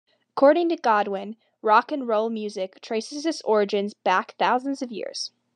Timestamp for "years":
4.91-5.29